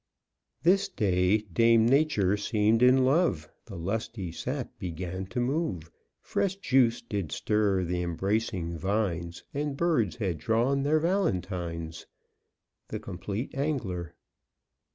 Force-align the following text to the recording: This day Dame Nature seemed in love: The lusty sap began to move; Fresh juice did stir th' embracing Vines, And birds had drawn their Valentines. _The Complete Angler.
This 0.63 0.89
day 0.89 1.37
Dame 1.41 1.85
Nature 1.85 2.35
seemed 2.35 2.81
in 2.81 3.05
love: 3.05 3.51
The 3.65 3.75
lusty 3.77 4.31
sap 4.31 4.79
began 4.79 5.27
to 5.27 5.39
move; 5.39 5.91
Fresh 6.19 6.55
juice 6.55 7.03
did 7.03 7.31
stir 7.31 7.83
th' 7.85 7.91
embracing 7.91 8.79
Vines, 8.79 9.43
And 9.53 9.77
birds 9.77 10.15
had 10.15 10.39
drawn 10.39 10.81
their 10.81 10.99
Valentines. 10.99 12.07
_The 12.89 12.99
Complete 12.99 13.53
Angler. 13.53 14.15